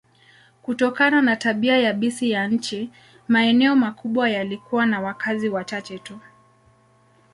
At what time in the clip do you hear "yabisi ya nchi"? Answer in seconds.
1.77-2.89